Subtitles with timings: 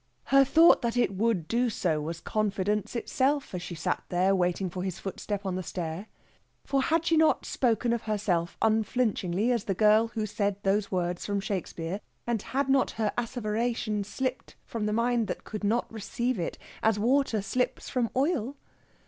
[0.33, 4.67] Her thought that it would do so was confidence itself as she sat there waiting
[4.67, 6.07] for his footstep on the stair.
[6.65, 11.23] For had she not spoken of herself unflinchingly as the girl who said those words
[11.27, 16.39] from Shakespeare, and had not her asseveration slipped from the mind that could not receive
[16.39, 18.57] it as water slips from oil?